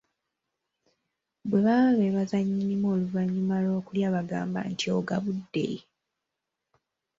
Bwe 1.49 1.59
baba 1.65 1.89
beebaza 1.97 2.37
nnyinimu 2.41 2.85
oluvannyuma 2.95 3.55
lw’okulya 3.63 4.07
bagamba 4.15 4.59
nti 4.71 4.85
ogabbudde. 4.97 5.67